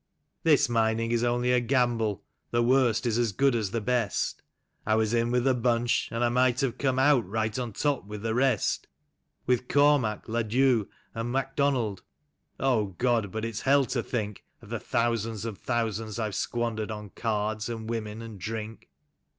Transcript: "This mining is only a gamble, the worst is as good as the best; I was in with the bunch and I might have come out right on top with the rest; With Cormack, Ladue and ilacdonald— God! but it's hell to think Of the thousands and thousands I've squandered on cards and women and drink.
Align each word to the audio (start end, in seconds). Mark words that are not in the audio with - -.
"This 0.43 0.67
mining 0.67 1.11
is 1.11 1.23
only 1.23 1.51
a 1.51 1.59
gamble, 1.59 2.23
the 2.49 2.63
worst 2.63 3.05
is 3.05 3.19
as 3.19 3.31
good 3.31 3.53
as 3.53 3.69
the 3.69 3.79
best; 3.81 4.41
I 4.83 4.95
was 4.95 5.13
in 5.13 5.29
with 5.29 5.43
the 5.43 5.53
bunch 5.53 6.09
and 6.11 6.23
I 6.23 6.29
might 6.29 6.61
have 6.61 6.79
come 6.79 6.97
out 6.97 7.23
right 7.29 7.59
on 7.59 7.73
top 7.73 8.05
with 8.05 8.23
the 8.23 8.33
rest; 8.33 8.87
With 9.45 9.67
Cormack, 9.67 10.27
Ladue 10.27 10.87
and 11.13 11.29
ilacdonald— 11.35 12.01
God! 12.97 13.31
but 13.31 13.45
it's 13.45 13.61
hell 13.61 13.85
to 13.85 14.01
think 14.01 14.43
Of 14.59 14.69
the 14.69 14.79
thousands 14.79 15.45
and 15.45 15.55
thousands 15.55 16.17
I've 16.17 16.33
squandered 16.33 16.89
on 16.89 17.11
cards 17.11 17.69
and 17.69 17.87
women 17.87 18.23
and 18.23 18.39
drink. 18.39 18.89